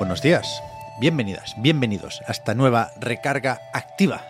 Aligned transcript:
Buenos 0.00 0.22
días, 0.22 0.62
bienvenidas, 0.98 1.56
bienvenidos 1.58 2.22
a 2.26 2.32
esta 2.32 2.54
nueva 2.54 2.90
recarga 2.98 3.60
activa. 3.74 4.22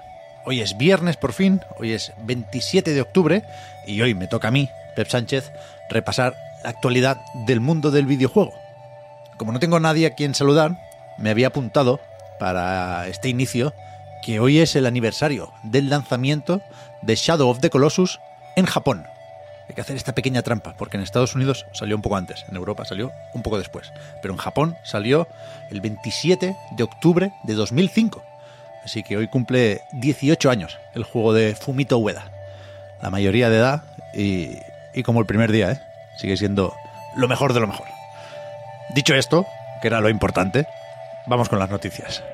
Hoy 0.45 0.61
es 0.61 0.77
viernes 0.77 1.17
por 1.17 1.33
fin, 1.33 1.61
hoy 1.79 1.93
es 1.93 2.13
27 2.25 2.93
de 2.93 3.01
octubre 3.01 3.45
y 3.87 4.01
hoy 4.01 4.17
me 4.17 4.27
toca 4.27 4.49
a 4.49 4.51
mí, 4.51 4.69
Pep 4.97 5.07
Sánchez, 5.07 5.53
repasar 5.89 6.35
la 6.65 6.71
actualidad 6.71 7.19
del 7.47 7.61
mundo 7.61 7.93
del 7.93 8.07
videojuego. 8.07 8.53
Como 9.37 9.53
no 9.53 9.61
tengo 9.61 9.79
nadie 9.79 10.09
a 10.09 10.17
quien 10.17 10.35
saludar, 10.35 10.77
me 11.19 11.31
había 11.31 11.47
apuntado 11.47 12.01
para 12.41 13.07
este 13.07 13.29
inicio 13.29 13.73
que 14.25 14.41
hoy 14.41 14.59
es 14.59 14.75
el 14.75 14.87
aniversario 14.87 15.53
del 15.63 15.89
lanzamiento 15.89 16.63
de 17.01 17.15
Shadow 17.15 17.49
of 17.49 17.61
the 17.61 17.71
Colossus 17.71 18.19
en 18.57 18.67
Japón. 18.67 19.07
Hay 19.71 19.75
que 19.75 19.83
hacer 19.83 19.95
esta 19.95 20.17
pequeña 20.17 20.43
trampa, 20.43 20.75
porque 20.77 20.97
en 20.97 21.05
Estados 21.05 21.37
Unidos 21.37 21.65
salió 21.71 21.95
un 21.95 22.03
poco 22.03 22.17
antes, 22.17 22.45
en 22.49 22.57
Europa 22.57 22.85
salió 22.85 23.13
un 23.35 23.45
poco 23.45 23.57
después, 23.57 23.93
pero 24.21 24.35
en 24.35 24.39
Japón 24.39 24.77
salió 24.83 25.29
el 25.71 25.81
27 25.81 26.57
de 26.73 26.83
octubre 26.83 27.33
de 27.45 27.55
2005. 27.55 28.21
Así 28.85 29.05
que 29.05 29.17
hoy 29.17 29.29
cumple 29.29 29.83
18 29.93 30.51
años 30.51 30.77
el 30.93 31.05
juego 31.05 31.33
de 31.33 31.55
Fumito 31.55 31.99
Ueda. 31.99 32.33
La 33.01 33.11
mayoría 33.11 33.49
de 33.49 33.59
edad 33.59 33.85
y, 34.13 34.59
y 34.93 35.05
como 35.05 35.21
el 35.21 35.27
primer 35.27 35.53
día, 35.53 35.71
¿eh? 35.71 35.81
Sigue 36.17 36.37
siendo 36.37 36.75
lo 37.15 37.29
mejor 37.29 37.53
de 37.53 37.61
lo 37.61 37.69
mejor. 37.69 37.87
Dicho 38.93 39.15
esto, 39.15 39.47
que 39.81 39.87
era 39.87 40.01
lo 40.01 40.09
importante, 40.09 40.67
vamos 41.29 41.49
con 41.49 41.61
las 41.61 41.71
noticias. 41.71 42.25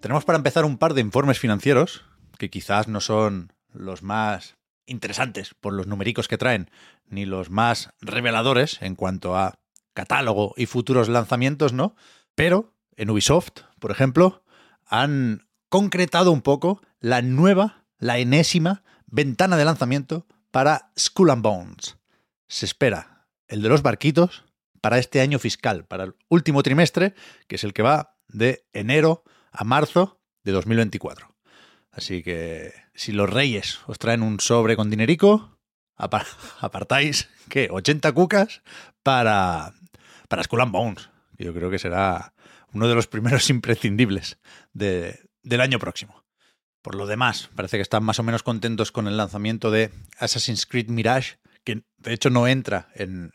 Tenemos 0.00 0.24
para 0.24 0.38
empezar 0.38 0.64
un 0.64 0.78
par 0.78 0.94
de 0.94 1.00
informes 1.00 1.40
financieros, 1.40 2.04
que 2.38 2.50
quizás 2.50 2.86
no 2.86 3.00
son 3.00 3.52
los 3.72 4.02
más 4.04 4.56
interesantes 4.86 5.54
por 5.54 5.72
los 5.72 5.88
numericos 5.88 6.28
que 6.28 6.38
traen, 6.38 6.70
ni 7.06 7.24
los 7.26 7.50
más 7.50 7.90
reveladores 8.00 8.80
en 8.80 8.94
cuanto 8.94 9.36
a 9.36 9.58
catálogo 9.94 10.54
y 10.56 10.66
futuros 10.66 11.08
lanzamientos, 11.08 11.72
¿no? 11.72 11.96
Pero 12.36 12.74
en 12.96 13.10
Ubisoft, 13.10 13.62
por 13.80 13.90
ejemplo, 13.90 14.44
han 14.86 15.48
concretado 15.68 16.30
un 16.30 16.42
poco 16.42 16.80
la 17.00 17.20
nueva, 17.20 17.84
la 17.98 18.18
enésima 18.18 18.84
ventana 19.06 19.56
de 19.56 19.64
lanzamiento 19.64 20.26
para 20.52 20.92
Skull 20.96 21.30
and 21.30 21.42
Bones. 21.42 21.98
Se 22.46 22.66
espera 22.66 23.26
el 23.48 23.62
de 23.62 23.68
los 23.68 23.82
barquitos 23.82 24.44
para 24.80 24.98
este 24.98 25.20
año 25.20 25.40
fiscal, 25.40 25.84
para 25.86 26.04
el 26.04 26.14
último 26.28 26.62
trimestre, 26.62 27.14
que 27.48 27.56
es 27.56 27.64
el 27.64 27.72
que 27.72 27.82
va 27.82 28.16
de 28.28 28.64
enero 28.72 29.24
a 29.52 29.64
marzo 29.64 30.20
de 30.44 30.52
2024. 30.52 31.34
Así 31.90 32.22
que 32.22 32.72
si 32.94 33.12
los 33.12 33.28
reyes 33.28 33.80
os 33.86 33.98
traen 33.98 34.22
un 34.22 34.40
sobre 34.40 34.76
con 34.76 34.90
dinerico, 34.90 35.58
apar- 35.96 36.26
apartáis, 36.60 37.28
¿qué? 37.48 37.68
80 37.70 38.12
cucas 38.12 38.62
para, 39.02 39.72
para 40.28 40.42
Skull 40.44 40.60
and 40.60 40.72
Bones. 40.72 41.10
Yo 41.38 41.54
creo 41.54 41.70
que 41.70 41.78
será 41.78 42.34
uno 42.72 42.88
de 42.88 42.94
los 42.94 43.06
primeros 43.06 43.48
imprescindibles 43.50 44.38
de- 44.72 45.20
del 45.42 45.60
año 45.60 45.78
próximo. 45.78 46.24
Por 46.82 46.94
lo 46.94 47.06
demás, 47.06 47.50
parece 47.56 47.76
que 47.76 47.82
están 47.82 48.04
más 48.04 48.18
o 48.18 48.22
menos 48.22 48.42
contentos 48.42 48.92
con 48.92 49.08
el 49.08 49.16
lanzamiento 49.16 49.70
de 49.70 49.90
Assassin's 50.18 50.64
Creed 50.66 50.88
Mirage, 50.88 51.38
que 51.64 51.82
de 51.98 52.12
hecho 52.12 52.30
no 52.30 52.46
entra 52.46 52.88
en, 52.94 53.32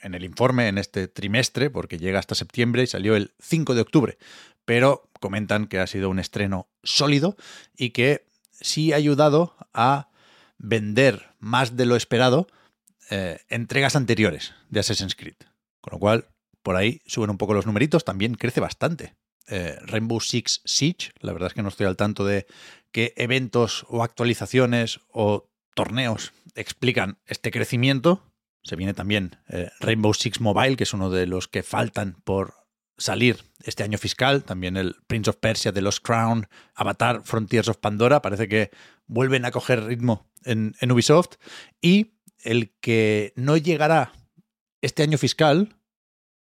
el 0.00 0.24
informe 0.24 0.68
en 0.68 0.78
este 0.78 1.08
trimestre, 1.08 1.70
porque 1.70 1.98
llega 1.98 2.18
hasta 2.18 2.34
septiembre 2.34 2.82
y 2.82 2.86
salió 2.86 3.16
el 3.16 3.32
5 3.40 3.74
de 3.74 3.80
octubre. 3.80 4.18
Pero 4.64 5.08
comentan 5.20 5.66
que 5.66 5.78
ha 5.78 5.86
sido 5.86 6.10
un 6.10 6.18
estreno 6.18 6.68
sólido 6.82 7.36
y 7.76 7.90
que 7.90 8.26
sí 8.52 8.92
ha 8.92 8.96
ayudado 8.96 9.56
a 9.72 10.10
vender 10.58 11.34
más 11.38 11.76
de 11.76 11.86
lo 11.86 11.96
esperado 11.96 12.48
eh, 13.10 13.38
entregas 13.48 13.96
anteriores 13.96 14.54
de 14.68 14.80
Assassin's 14.80 15.14
Creed. 15.14 15.36
Con 15.80 15.92
lo 15.92 15.98
cual, 15.98 16.26
por 16.62 16.76
ahí 16.76 17.00
suben 17.06 17.30
un 17.30 17.38
poco 17.38 17.54
los 17.54 17.66
numeritos, 17.66 18.04
también 18.04 18.34
crece 18.34 18.60
bastante. 18.60 19.14
Eh, 19.46 19.78
Rainbow 19.82 20.20
Six 20.20 20.60
Siege, 20.64 21.12
la 21.20 21.32
verdad 21.32 21.46
es 21.46 21.54
que 21.54 21.62
no 21.62 21.70
estoy 21.70 21.86
al 21.86 21.96
tanto 21.96 22.26
de 22.26 22.46
qué 22.92 23.14
eventos 23.16 23.86
o 23.88 24.02
actualizaciones 24.02 25.00
o 25.08 25.48
torneos 25.74 26.32
explican 26.54 27.18
este 27.26 27.50
crecimiento. 27.50 28.24
Se 28.62 28.76
viene 28.76 28.94
también 28.94 29.36
eh, 29.48 29.70
Rainbow 29.80 30.14
Six 30.14 30.40
Mobile, 30.40 30.76
que 30.76 30.84
es 30.84 30.92
uno 30.92 31.10
de 31.10 31.26
los 31.26 31.48
que 31.48 31.62
faltan 31.62 32.16
por 32.24 32.54
salir 32.96 33.38
este 33.62 33.84
año 33.84 33.98
fiscal. 33.98 34.44
También 34.44 34.76
el 34.76 34.96
Prince 35.06 35.30
of 35.30 35.36
Persia, 35.36 35.72
The 35.72 35.82
Lost 35.82 36.04
Crown, 36.04 36.48
Avatar, 36.74 37.22
Frontiers 37.24 37.68
of 37.68 37.78
Pandora. 37.78 38.22
Parece 38.22 38.48
que 38.48 38.70
vuelven 39.06 39.44
a 39.44 39.50
coger 39.50 39.84
ritmo 39.84 40.30
en, 40.44 40.74
en 40.80 40.92
Ubisoft. 40.92 41.36
Y 41.80 42.18
el 42.38 42.74
que 42.80 43.32
no 43.36 43.56
llegará 43.56 44.12
este 44.80 45.02
año 45.02 45.18
fiscal, 45.18 45.76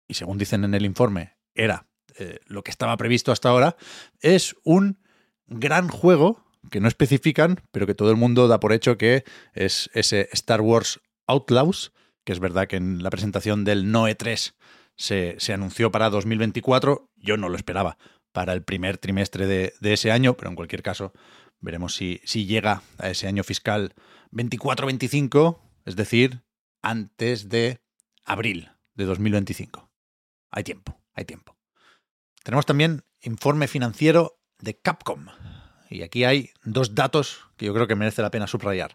y 0.08 0.16
según 0.16 0.38
dicen 0.38 0.64
en 0.64 0.74
el 0.74 0.86
informe, 0.86 1.38
era 1.56 1.88
eh, 2.18 2.40
lo 2.46 2.64
que 2.64 2.72
estaba 2.72 2.98
previsto 2.98 3.32
hasta 3.32 3.50
ahora, 3.50 3.78
es 4.20 4.56
un 4.64 5.00
gran 5.48 5.88
juego 5.88 6.44
que 6.70 6.80
no 6.80 6.88
especifican, 6.88 7.62
pero 7.72 7.88
que 7.88 7.96
todo 7.96 8.12
el 8.12 8.18
mundo 8.18 8.48
da 8.48 8.60
por 8.60 8.74
hecho 8.74 8.98
que 8.98 9.24
es 9.54 9.90
ese 9.94 10.30
Star 10.34 10.62
Wars 10.62 11.00
Outlaws, 11.28 11.94
que 12.24 12.34
es 12.34 12.40
verdad 12.40 12.68
que 12.68 12.76
en 12.76 13.04
la 13.04 13.10
presentación 13.10 13.64
del 13.64 13.92
Noe 13.92 14.16
3 14.16 14.56
se, 14.96 15.36
se 15.40 15.54
anunció 15.54 15.92
para 15.92 16.10
2024, 16.10 17.10
yo 17.16 17.38
no 17.38 17.50
lo 17.50 17.56
esperaba 17.56 17.98
para 18.32 18.54
el 18.54 18.64
primer 18.64 18.98
trimestre 18.98 19.48
de, 19.48 19.74
de 19.80 19.94
ese 19.94 20.12
año, 20.12 20.36
pero 20.36 20.50
en 20.50 20.56
cualquier 20.56 20.84
caso 20.84 21.14
veremos 21.60 21.96
si, 21.96 22.22
si 22.24 22.46
llega 22.46 22.84
a 22.98 23.10
ese 23.10 23.28
año 23.28 23.44
fiscal 23.44 23.94
24-25, 24.32 25.60
es 25.86 25.96
decir, 25.96 26.44
antes 26.82 27.50
de 27.50 27.82
abril 28.26 28.72
de 28.96 29.06
2025. 29.06 29.90
Hay 30.52 30.64
tiempo, 30.64 31.00
hay 31.14 31.26
tiempo. 31.26 31.58
Tenemos 32.44 32.66
también 32.66 33.04
informe 33.22 33.68
financiero 33.68 34.40
de 34.60 34.80
Capcom. 34.80 35.28
Y 35.92 36.04
aquí 36.04 36.24
hay 36.24 36.52
dos 36.64 36.96
datos 36.96 37.42
que 37.58 37.66
yo 37.66 37.74
creo 37.74 37.86
que 37.86 37.96
merece 37.96 38.22
la 38.22 38.32
pena 38.32 38.48
subrayar. 38.48 38.94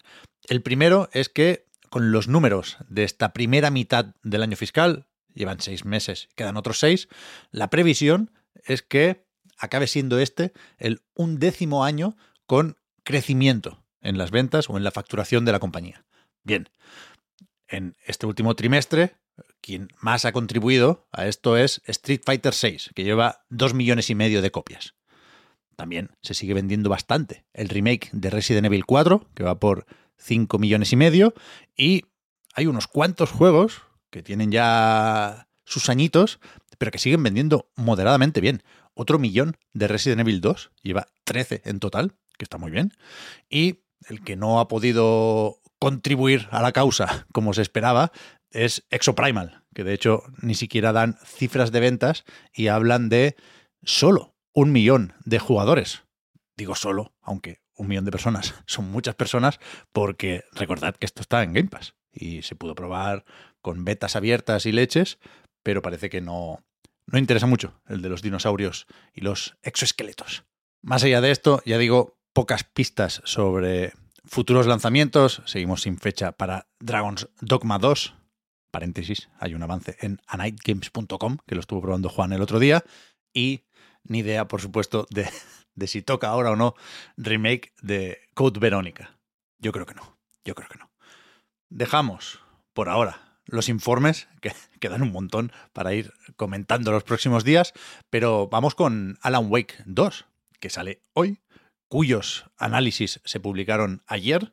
El 0.48 0.62
primero 0.62 1.08
es 1.12 1.28
que 1.28 1.66
con 1.90 2.10
los 2.10 2.26
números 2.26 2.78
de 2.88 3.04
esta 3.04 3.32
primera 3.32 3.70
mitad 3.70 4.14
del 4.22 4.42
año 4.42 4.56
fiscal, 4.56 5.06
llevan 5.34 5.60
seis 5.60 5.84
meses, 5.84 6.28
quedan 6.34 6.56
otros 6.56 6.78
seis, 6.78 7.08
la 7.50 7.70
previsión 7.70 8.32
es 8.64 8.82
que 8.82 9.26
acabe 9.58 9.86
siendo 9.86 10.18
este 10.18 10.52
el 10.78 11.02
undécimo 11.14 11.84
año 11.84 12.16
con 12.46 12.76
crecimiento 13.04 13.84
en 14.00 14.18
las 14.18 14.30
ventas 14.30 14.68
o 14.70 14.76
en 14.76 14.84
la 14.84 14.90
facturación 14.90 15.44
de 15.44 15.52
la 15.52 15.60
compañía. 15.60 16.04
Bien, 16.42 16.68
en 17.68 17.96
este 18.04 18.26
último 18.26 18.56
trimestre, 18.56 19.16
quien 19.60 19.88
más 20.00 20.24
ha 20.24 20.32
contribuido 20.32 21.06
a 21.12 21.26
esto 21.26 21.56
es 21.56 21.82
Street 21.86 22.22
Fighter 22.24 22.54
VI, 22.60 22.90
que 22.94 23.04
lleva 23.04 23.44
dos 23.50 23.74
millones 23.74 24.10
y 24.10 24.14
medio 24.14 24.42
de 24.42 24.50
copias. 24.50 24.95
También 25.76 26.10
se 26.22 26.34
sigue 26.34 26.54
vendiendo 26.54 26.88
bastante 26.88 27.44
el 27.52 27.68
remake 27.68 28.08
de 28.12 28.30
Resident 28.30 28.66
Evil 28.66 28.86
4, 28.86 29.28
que 29.34 29.44
va 29.44 29.60
por 29.60 29.86
5 30.16 30.58
millones 30.58 30.92
y 30.92 30.96
medio, 30.96 31.34
y 31.76 32.06
hay 32.54 32.66
unos 32.66 32.86
cuantos 32.86 33.30
juegos 33.30 33.82
que 34.10 34.22
tienen 34.22 34.50
ya 34.50 35.48
sus 35.64 35.90
añitos, 35.90 36.40
pero 36.78 36.90
que 36.90 36.98
siguen 36.98 37.22
vendiendo 37.22 37.70
moderadamente 37.76 38.40
bien. 38.40 38.62
Otro 38.94 39.18
millón 39.18 39.58
de 39.74 39.88
Resident 39.88 40.20
Evil 40.20 40.40
2, 40.40 40.72
lleva 40.82 41.08
13 41.24 41.62
en 41.66 41.80
total, 41.80 42.14
que 42.38 42.44
está 42.44 42.56
muy 42.56 42.70
bien, 42.70 42.92
y 43.50 43.82
el 44.08 44.24
que 44.24 44.36
no 44.36 44.60
ha 44.60 44.68
podido 44.68 45.60
contribuir 45.78 46.48
a 46.50 46.62
la 46.62 46.72
causa 46.72 47.26
como 47.32 47.52
se 47.52 47.62
esperaba 47.62 48.12
es 48.50 48.86
Exoprimal, 48.88 49.64
que 49.74 49.84
de 49.84 49.92
hecho 49.92 50.22
ni 50.40 50.54
siquiera 50.54 50.92
dan 50.92 51.18
cifras 51.22 51.72
de 51.72 51.80
ventas 51.80 52.24
y 52.54 52.68
hablan 52.68 53.10
de 53.10 53.36
solo 53.82 54.35
un 54.56 54.72
millón 54.72 55.12
de 55.26 55.38
jugadores. 55.38 56.04
Digo 56.56 56.74
solo, 56.74 57.12
aunque 57.20 57.60
un 57.76 57.88
millón 57.88 58.06
de 58.06 58.10
personas 58.10 58.54
son 58.66 58.90
muchas 58.90 59.14
personas, 59.14 59.60
porque 59.92 60.44
recordad 60.52 60.96
que 60.96 61.04
esto 61.04 61.20
está 61.20 61.42
en 61.42 61.52
Game 61.52 61.68
Pass 61.68 61.94
y 62.10 62.40
se 62.40 62.56
pudo 62.56 62.74
probar 62.74 63.26
con 63.60 63.84
betas 63.84 64.16
abiertas 64.16 64.64
y 64.64 64.72
leches, 64.72 65.18
pero 65.62 65.82
parece 65.82 66.08
que 66.08 66.22
no, 66.22 66.64
no 67.04 67.18
interesa 67.18 67.46
mucho 67.46 67.82
el 67.86 68.00
de 68.00 68.08
los 68.08 68.22
dinosaurios 68.22 68.86
y 69.12 69.20
los 69.20 69.58
exoesqueletos. 69.62 70.44
Más 70.80 71.04
allá 71.04 71.20
de 71.20 71.32
esto, 71.32 71.60
ya 71.66 71.76
digo, 71.76 72.18
pocas 72.32 72.64
pistas 72.64 73.20
sobre 73.24 73.92
futuros 74.24 74.66
lanzamientos. 74.66 75.42
Seguimos 75.44 75.82
sin 75.82 75.98
fecha 75.98 76.32
para 76.32 76.66
Dragon's 76.80 77.28
Dogma 77.42 77.78
2. 77.78 78.14
Paréntesis, 78.70 79.28
hay 79.38 79.54
un 79.54 79.62
avance 79.62 79.96
en 80.00 80.22
anightgames.com, 80.26 81.38
que 81.46 81.54
lo 81.54 81.60
estuvo 81.60 81.82
probando 81.82 82.08
Juan 82.08 82.32
el 82.32 82.40
otro 82.40 82.58
día. 82.58 82.84
Y 83.34 83.65
ni 84.08 84.18
idea, 84.18 84.48
por 84.48 84.60
supuesto, 84.60 85.06
de, 85.10 85.28
de 85.74 85.86
si 85.86 86.02
toca 86.02 86.28
ahora 86.28 86.50
o 86.50 86.56
no 86.56 86.74
remake 87.16 87.72
de 87.82 88.20
Code 88.34 88.60
Verónica. 88.60 89.18
Yo 89.58 89.72
creo 89.72 89.86
que 89.86 89.94
no, 89.94 90.18
yo 90.44 90.54
creo 90.54 90.68
que 90.68 90.78
no. 90.78 90.90
Dejamos, 91.68 92.40
por 92.72 92.88
ahora, 92.88 93.40
los 93.46 93.68
informes, 93.68 94.28
que, 94.40 94.52
que 94.80 94.88
dan 94.88 95.02
un 95.02 95.12
montón 95.12 95.52
para 95.72 95.94
ir 95.94 96.12
comentando 96.36 96.92
los 96.92 97.04
próximos 97.04 97.44
días, 97.44 97.72
pero 98.10 98.48
vamos 98.48 98.74
con 98.74 99.18
Alan 99.22 99.46
Wake 99.50 99.76
2, 99.86 100.26
que 100.60 100.70
sale 100.70 101.02
hoy, 101.12 101.40
cuyos 101.88 102.50
análisis 102.56 103.20
se 103.24 103.40
publicaron 103.40 104.02
ayer. 104.06 104.52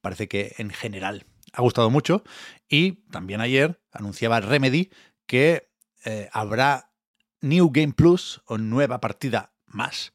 Parece 0.00 0.28
que 0.28 0.54
en 0.58 0.70
general 0.70 1.26
ha 1.52 1.62
gustado 1.62 1.90
mucho. 1.90 2.22
Y 2.68 2.92
también 3.10 3.40
ayer 3.40 3.80
anunciaba 3.92 4.40
Remedy 4.40 4.90
que 5.26 5.70
eh, 6.04 6.28
habrá 6.32 6.85
New 7.48 7.70
Game 7.72 7.92
Plus 7.92 8.42
o 8.46 8.58
nueva 8.58 9.00
partida 9.00 9.52
más 9.66 10.12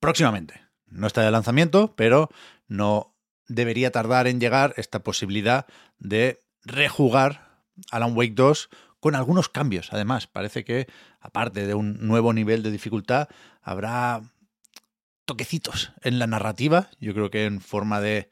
próximamente. 0.00 0.62
No 0.86 1.06
está 1.06 1.22
de 1.22 1.30
lanzamiento, 1.30 1.94
pero 1.96 2.30
no 2.68 3.14
debería 3.48 3.90
tardar 3.90 4.26
en 4.26 4.40
llegar 4.40 4.74
esta 4.76 5.02
posibilidad 5.02 5.66
de 5.98 6.40
rejugar 6.62 7.62
Alan 7.90 8.16
Wake 8.16 8.34
2 8.34 8.68
con 9.00 9.14
algunos 9.14 9.48
cambios. 9.48 9.92
Además, 9.92 10.26
parece 10.26 10.64
que 10.64 10.86
aparte 11.20 11.66
de 11.66 11.74
un 11.74 12.06
nuevo 12.06 12.32
nivel 12.32 12.62
de 12.62 12.70
dificultad, 12.70 13.28
habrá 13.62 14.22
toquecitos 15.24 15.92
en 16.02 16.18
la 16.18 16.26
narrativa, 16.26 16.90
yo 17.00 17.14
creo 17.14 17.30
que 17.30 17.46
en 17.46 17.60
forma 17.60 18.00
de 18.00 18.28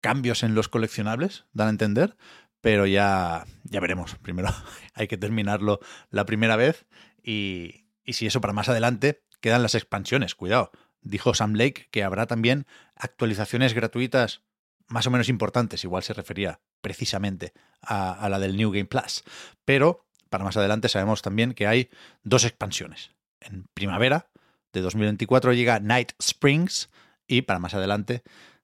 cambios 0.00 0.42
en 0.42 0.54
los 0.54 0.68
coleccionables, 0.68 1.44
dan 1.52 1.68
a 1.68 1.70
entender, 1.70 2.16
pero 2.60 2.86
ya, 2.86 3.46
ya 3.64 3.80
veremos. 3.80 4.16
Primero 4.16 4.48
hay 4.94 5.08
que 5.08 5.16
terminarlo 5.16 5.80
la 6.10 6.26
primera 6.26 6.56
vez 6.56 6.86
y, 7.28 7.84
si 8.06 8.26
eso 8.26 8.40
para 8.40 8.54
más 8.54 8.70
adelante 8.70 9.22
quedan 9.42 9.62
las 9.62 9.74
expansiones, 9.74 10.34
cuidado. 10.34 10.70
Dijo 11.02 11.34
Sam 11.34 11.54
Lake 11.54 11.88
que 11.90 12.02
habrá 12.02 12.26
también 12.26 12.66
actualizaciones 12.96 13.74
gratuitas 13.74 14.42
más 14.86 15.06
o 15.06 15.10
menos 15.10 15.28
importantes, 15.28 15.84
igual 15.84 16.02
se 16.02 16.14
refería 16.14 16.60
precisamente 16.80 17.52
a, 17.82 18.12
a 18.12 18.28
la 18.30 18.38
del 18.38 18.56
New 18.56 18.70
Game 18.70 18.86
Plus, 18.86 19.24
pero 19.66 20.06
para 20.30 20.44
más 20.44 20.56
adelante 20.56 20.88
sabemos 20.88 21.20
también 21.20 21.52
que 21.52 21.66
hay 21.66 21.90
dos 22.22 22.44
expansiones. 22.44 23.10
En 23.40 23.68
primavera 23.74 24.30
de 24.72 24.80
2024 24.80 25.52
llega 25.52 25.80
Night 25.80 26.12
Springs 26.18 26.88
y 27.26 27.42
para 27.42 27.58
más 27.58 27.74
adelante 27.74 28.22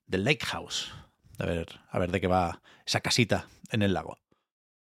The 0.08 0.18
Lake 0.18 0.46
House. 0.46 0.90
A 1.38 1.44
ver, 1.44 1.80
a 1.90 1.98
ver 1.98 2.10
de 2.10 2.20
qué 2.20 2.26
va 2.26 2.62
esa 2.86 3.00
casita 3.00 3.46
en 3.70 3.82
el 3.82 3.92
lago. 3.92 4.18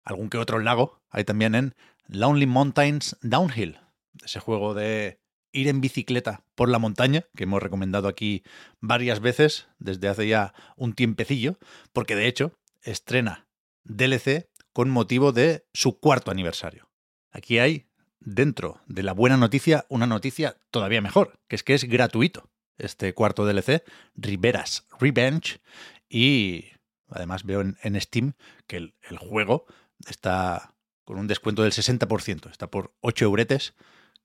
Algún 0.03 0.29
que 0.29 0.37
otro 0.37 0.59
lago 0.59 1.01
hay 1.09 1.23
también 1.23 1.55
en 1.55 1.75
Lonely 2.09 2.47
Mountains 2.47 3.17
Downhill, 3.21 3.79
ese 4.23 4.39
juego 4.39 4.73
de 4.73 5.21
ir 5.51 5.67
en 5.67 5.81
bicicleta 5.81 6.43
por 6.55 6.69
la 6.69 6.79
montaña, 6.79 7.25
que 7.35 7.43
hemos 7.43 7.61
recomendado 7.61 8.07
aquí 8.07 8.43
varias 8.79 9.19
veces 9.19 9.67
desde 9.77 10.07
hace 10.07 10.27
ya 10.27 10.53
un 10.75 10.93
tiempecillo, 10.93 11.57
porque 11.93 12.15
de 12.15 12.27
hecho 12.27 12.59
estrena 12.81 13.47
DLC 13.83 14.49
con 14.73 14.89
motivo 14.89 15.31
de 15.31 15.67
su 15.73 15.99
cuarto 15.99 16.31
aniversario. 16.31 16.89
Aquí 17.31 17.59
hay 17.59 17.89
dentro 18.19 18.81
de 18.87 19.03
la 19.03 19.13
buena 19.13 19.37
noticia 19.37 19.85
una 19.89 20.07
noticia 20.07 20.57
todavía 20.71 21.01
mejor, 21.01 21.39
que 21.47 21.55
es 21.55 21.63
que 21.63 21.73
es 21.73 21.85
gratuito 21.85 22.49
este 22.77 23.13
cuarto 23.13 23.45
DLC, 23.45 23.83
Riveras 24.15 24.87
Revenge, 24.99 25.59
y 26.07 26.65
además 27.09 27.43
veo 27.43 27.61
en, 27.61 28.01
Steam 28.01 28.33
que 28.67 28.77
el, 28.77 28.95
el, 29.09 29.17
juego 29.17 29.65
está 30.07 30.75
con 31.09 31.17
un 31.17 31.25
descuento 31.25 31.63
del 31.63 31.71
60%, 31.71 32.51
está 32.51 32.69
por 32.69 32.93
8 33.01 33.25
euretes, 33.25 33.73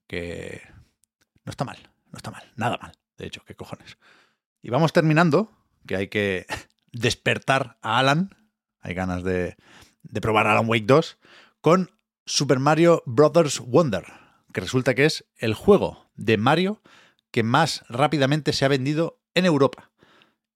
que 0.06 0.60
no 1.46 1.48
está 1.48 1.64
mal, 1.64 1.78
no 2.12 2.18
está 2.18 2.30
mal, 2.30 2.52
nada 2.56 2.76
mal, 2.76 2.92
de 3.16 3.24
hecho, 3.24 3.42
qué 3.46 3.54
cojones. 3.54 3.96
Y 4.60 4.68
vamos 4.68 4.92
terminando, 4.92 5.50
que 5.86 5.96
hay 5.96 6.08
que 6.08 6.44
despertar 6.92 7.78
a 7.80 8.00
Alan, 8.00 8.36
hay 8.82 8.92
ganas 8.92 9.24
de, 9.24 9.56
de 10.02 10.20
probar 10.20 10.46
Alan 10.46 10.68
Wake 10.68 10.84
2, 10.84 11.16
con 11.62 11.90
Super 12.26 12.58
Mario 12.58 13.02
Bros. 13.06 13.60
Wonder, 13.60 14.04
que 14.52 14.60
resulta 14.60 14.94
que 14.94 15.06
es 15.06 15.24
el 15.38 15.54
juego 15.54 16.10
de 16.16 16.36
Mario 16.36 16.82
que 17.30 17.44
más 17.44 17.82
rápidamente 17.88 18.52
se 18.52 18.66
ha 18.66 18.68
vendido 18.68 19.22
en 19.32 19.46
Europa. 19.46 19.90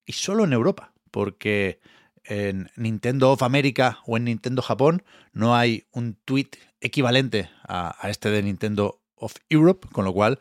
Y 0.04 0.12
solo 0.12 0.44
en 0.44 0.52
Europa, 0.52 0.92
porque 1.10 1.80
en 2.28 2.70
Nintendo 2.76 3.32
of 3.32 3.42
America 3.42 4.00
o 4.06 4.16
en 4.16 4.24
Nintendo 4.24 4.62
Japón 4.62 5.02
no 5.32 5.56
hay 5.56 5.86
un 5.92 6.14
tweet 6.24 6.50
equivalente 6.80 7.50
a, 7.66 7.96
a, 8.00 8.10
este 8.10 8.30
de 8.30 8.42
Nintendo 8.42 9.00
of 9.16 9.34
Europe, 9.48 9.88
con 9.90 10.04
lo 10.04 10.12
cual 10.12 10.38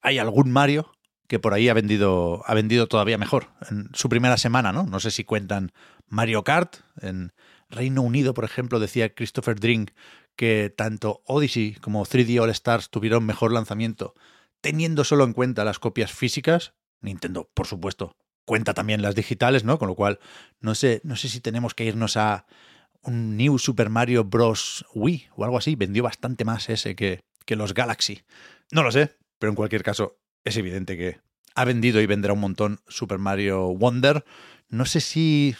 hay 0.00 0.18
algún 0.18 0.50
Mario 0.50 0.90
que 1.28 1.38
por 1.38 1.52
ahí 1.52 1.68
ha 1.68 1.74
vendido, 1.74 2.42
ha 2.46 2.54
vendido 2.54 2.88
todavía 2.88 3.18
mejor 3.18 3.48
en 3.70 3.90
su 3.92 4.08
primera 4.08 4.38
semana, 4.38 4.72
¿no? 4.72 4.84
No 4.84 4.98
sé 4.98 5.10
si 5.10 5.24
cuentan 5.24 5.72
Mario 6.06 6.42
Kart. 6.42 6.78
En 7.02 7.32
Reino 7.68 8.00
Unido, 8.00 8.32
por 8.32 8.44
ejemplo, 8.44 8.80
decía 8.80 9.14
Christopher 9.14 9.60
Drink 9.60 9.90
que 10.36 10.72
tanto 10.74 11.22
Odyssey 11.26 11.74
como 11.74 12.04
3D 12.04 12.40
All 12.40 12.50
Stars 12.50 12.88
tuvieron 12.90 13.26
mejor 13.26 13.52
lanzamiento, 13.52 14.14
teniendo 14.62 15.04
solo 15.04 15.24
en 15.24 15.34
cuenta 15.34 15.64
las 15.64 15.78
copias 15.78 16.12
físicas. 16.12 16.72
Nintendo, 17.00 17.50
por 17.54 17.66
supuesto, 17.66 18.16
cuenta 18.48 18.74
también 18.74 19.02
las 19.02 19.14
digitales, 19.14 19.62
¿no? 19.62 19.78
Con 19.78 19.86
lo 19.86 19.94
cual, 19.94 20.18
no 20.60 20.74
sé, 20.74 21.00
no 21.04 21.14
sé 21.14 21.28
si 21.28 21.40
tenemos 21.40 21.74
que 21.74 21.84
irnos 21.84 22.16
a 22.16 22.46
un 23.02 23.36
New 23.36 23.58
Super 23.58 23.90
Mario 23.90 24.24
Bros. 24.24 24.84
Wii 24.94 25.28
o 25.36 25.44
algo 25.44 25.58
así. 25.58 25.76
Vendió 25.76 26.02
bastante 26.02 26.44
más 26.44 26.68
ese 26.68 26.96
que, 26.96 27.20
que 27.44 27.54
los 27.54 27.74
Galaxy. 27.74 28.22
No 28.72 28.82
lo 28.82 28.90
sé, 28.90 29.16
pero 29.38 29.50
en 29.50 29.56
cualquier 29.56 29.84
caso, 29.84 30.18
es 30.44 30.56
evidente 30.56 30.96
que 30.96 31.20
ha 31.54 31.64
vendido 31.64 32.00
y 32.00 32.06
vendrá 32.06 32.32
un 32.32 32.40
montón 32.40 32.80
Super 32.88 33.18
Mario 33.18 33.68
Wonder. 33.74 34.24
No 34.68 34.86
sé 34.86 35.00
si 35.00 35.54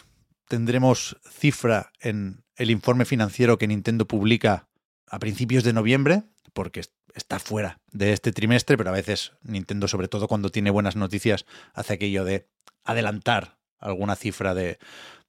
tendremos 0.47 1.17
cifra 1.29 1.91
en 2.01 2.43
el 2.55 2.71
informe 2.71 3.05
financiero 3.05 3.57
que 3.57 3.67
Nintendo 3.67 4.07
publica 4.07 4.67
a 5.07 5.19
principios 5.19 5.63
de 5.63 5.73
noviembre, 5.73 6.23
porque 6.53 6.81
está 7.15 7.39
fuera 7.39 7.79
de 7.91 8.13
este 8.13 8.31
trimestre, 8.31 8.77
pero 8.77 8.89
a 8.89 8.93
veces 8.93 9.33
Nintendo, 9.43 9.87
sobre 9.87 10.07
todo 10.07 10.27
cuando 10.27 10.49
tiene 10.49 10.71
buenas 10.71 10.95
noticias, 10.95 11.45
hace 11.73 11.93
aquello 11.93 12.23
de 12.23 12.47
adelantar 12.83 13.57
alguna 13.77 14.15
cifra 14.15 14.53
de, 14.53 14.79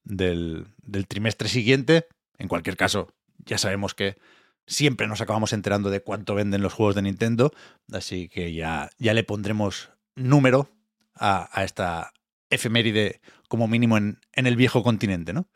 del, 0.02 0.66
del 0.78 1.06
trimestre 1.06 1.48
siguiente. 1.48 2.06
En 2.38 2.48
cualquier 2.48 2.76
caso, 2.76 3.14
ya 3.38 3.58
sabemos 3.58 3.94
que 3.94 4.16
siempre 4.66 5.06
nos 5.06 5.20
acabamos 5.20 5.52
enterando 5.52 5.90
de 5.90 6.02
cuánto 6.02 6.34
venden 6.34 6.62
los 6.62 6.72
juegos 6.72 6.94
de 6.94 7.02
Nintendo, 7.02 7.52
así 7.92 8.28
que 8.28 8.52
ya, 8.52 8.90
ya 8.98 9.14
le 9.14 9.24
pondremos 9.24 9.90
número 10.14 10.70
a, 11.14 11.48
a 11.52 11.64
esta 11.64 12.12
efeméride 12.50 13.20
como 13.48 13.68
mínimo 13.68 13.96
en, 13.96 14.20
en 14.32 14.46
el 14.46 14.56
viejo 14.56 14.82
continente, 14.82 15.32
¿no? 15.32 15.48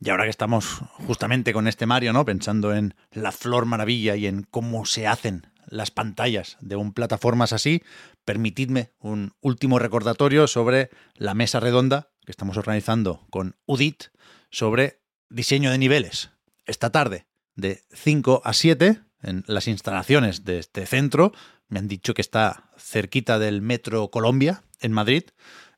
Y 0.00 0.10
ahora 0.10 0.24
que 0.24 0.30
estamos 0.30 0.80
justamente 1.06 1.52
con 1.52 1.68
este 1.68 1.86
Mario, 1.86 2.12
¿no? 2.12 2.24
Pensando 2.24 2.74
en 2.74 2.94
la 3.10 3.32
flor 3.32 3.64
maravilla 3.64 4.16
y 4.16 4.26
en 4.26 4.42
cómo 4.42 4.84
se 4.84 5.06
hacen 5.06 5.46
las 5.74 5.90
pantallas 5.90 6.56
de 6.60 6.76
un 6.76 6.92
plataformas 6.92 7.52
así, 7.52 7.82
permitidme 8.24 8.92
un 9.00 9.34
último 9.40 9.78
recordatorio 9.78 10.46
sobre 10.46 10.90
la 11.16 11.34
mesa 11.34 11.58
redonda 11.58 12.10
que 12.24 12.30
estamos 12.30 12.56
organizando 12.56 13.26
con 13.28 13.56
UDIT 13.66 14.04
sobre 14.50 15.02
diseño 15.28 15.72
de 15.72 15.78
niveles. 15.78 16.30
Esta 16.64 16.90
tarde, 16.90 17.26
de 17.56 17.82
5 17.92 18.42
a 18.44 18.52
7, 18.52 19.02
en 19.22 19.44
las 19.48 19.66
instalaciones 19.66 20.44
de 20.44 20.60
este 20.60 20.86
centro, 20.86 21.32
me 21.68 21.80
han 21.80 21.88
dicho 21.88 22.14
que 22.14 22.22
está 22.22 22.70
cerquita 22.78 23.40
del 23.40 23.60
Metro 23.60 24.10
Colombia, 24.10 24.62
en 24.80 24.92
Madrid. 24.92 25.24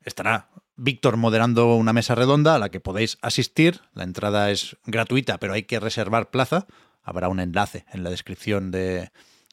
Estará 0.02 0.50
Víctor 0.76 1.16
moderando 1.16 1.74
una 1.74 1.94
mesa 1.94 2.14
redonda 2.14 2.54
a 2.54 2.58
la 2.58 2.68
que 2.68 2.80
podéis 2.80 3.16
asistir. 3.22 3.80
La 3.94 4.04
entrada 4.04 4.50
es 4.50 4.76
gratuita, 4.84 5.38
pero 5.38 5.54
hay 5.54 5.62
que 5.62 5.80
reservar 5.80 6.30
plaza. 6.30 6.66
Habrá 7.02 7.28
un 7.28 7.40
enlace 7.40 7.86
en 7.92 8.04
la 8.04 8.10
descripción 8.10 8.70
de, 8.70 9.10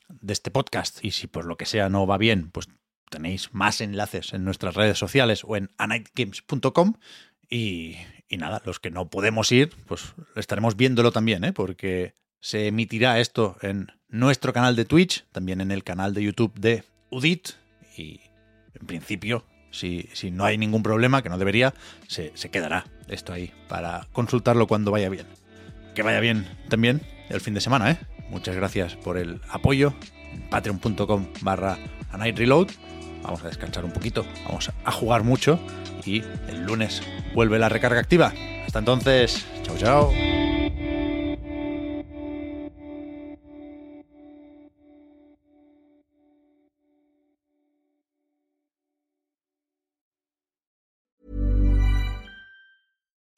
de 0.10 0.34
este 0.34 0.52
podcast. 0.52 1.04
Y 1.04 1.12
si 1.12 1.28
por 1.28 1.46
lo 1.46 1.58
que 1.58 1.66
sea 1.66 1.90
no 1.90 2.08
va 2.08 2.18
bien, 2.18 2.50
pues 2.52 2.68
tenéis 3.10 3.54
más 3.54 3.82
enlaces 3.82 4.34
en 4.34 4.44
nuestras 4.44 4.76
redes 4.76 4.98
sociales 4.98 5.44
o 5.46 5.56
en 5.56 5.72
anightgames.com. 5.78 6.96
Y, 7.50 7.98
y, 8.28 8.38
nada, 8.38 8.62
los 8.66 8.80
que 8.80 8.90
no 8.90 9.10
podemos 9.10 9.52
ir, 9.52 9.72
pues 9.86 10.16
estaremos 10.36 10.76
viéndolo 10.76 11.12
también, 11.12 11.44
¿eh? 11.44 11.54
porque 11.54 12.16
se 12.40 12.68
emitirá 12.68 13.20
esto 13.20 13.58
en 13.62 13.92
nuestro 14.08 14.54
canal 14.54 14.76
de 14.76 14.86
Twitch, 14.86 15.26
también 15.32 15.62
en 15.62 15.72
el 15.72 15.84
canal 15.84 16.14
de 16.14 16.24
YouTube 16.24 16.58
de 16.60 16.84
Udit. 17.12 17.50
Y 17.96 18.22
en 18.74 18.88
principio 18.88 19.46
si, 19.74 20.08
si 20.14 20.32
no 20.32 20.46
hay 20.46 20.58
ningún 20.58 20.84
problema, 20.84 21.22
que 21.22 21.30
no 21.30 21.38
debería, 21.38 21.74
se, 22.08 22.32
se 22.36 22.50
quedará 22.50 22.86
esto 23.08 23.34
ahí 23.34 23.52
para 23.68 24.08
consultarlo 24.14 24.68
cuando 24.68 24.92
vaya 24.92 25.10
bien. 25.10 25.26
Que 25.96 26.04
vaya 26.04 26.20
bien 26.20 26.48
también 26.70 27.02
el 27.30 27.42
fin 27.42 27.54
de 27.54 27.62
semana, 27.62 27.92
¿eh? 27.92 27.98
Muchas 28.30 28.56
gracias 28.56 28.96
por 28.96 29.18
el 29.18 29.42
apoyo. 29.50 29.94
Patreon.com 30.50 31.28
barra 31.42 31.78
a 32.12 32.18
Reload. 32.18 32.68
Vamos 33.22 33.44
a 33.44 33.48
descansar 33.48 33.86
un 33.86 33.92
poquito, 33.92 34.26
vamos 34.46 34.70
a 34.84 34.92
jugar 34.92 35.24
mucho 35.24 35.58
y 36.06 36.24
el 36.50 36.66
lunes 36.66 37.02
vuelve 37.34 37.58
la 37.58 37.70
recarga 37.70 38.00
activa. 38.00 38.34
Hasta 38.66 38.80
entonces, 38.80 39.46
chao 39.64 39.78
chao. 39.78 40.33